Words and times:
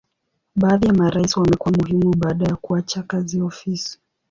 Baadhi 0.55 0.85
ya 0.87 0.93
marais 0.93 1.37
wamekuwa 1.37 1.71
muhimu 1.73 2.15
baada 2.17 2.45
ya 2.45 2.55
kuacha 2.55 3.03
kazi 3.03 3.41
ofisi. 3.41 3.99